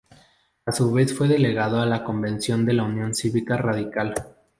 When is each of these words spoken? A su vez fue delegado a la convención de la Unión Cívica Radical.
A 0.65 0.71
su 0.71 0.91
vez 0.91 1.15
fue 1.15 1.27
delegado 1.27 1.79
a 1.79 1.85
la 1.85 2.03
convención 2.03 2.65
de 2.65 2.73
la 2.73 2.81
Unión 2.81 3.13
Cívica 3.13 3.55
Radical. 3.57 4.15